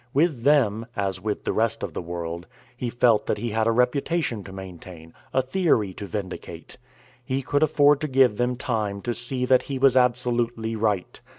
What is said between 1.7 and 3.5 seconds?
of the world, he felt that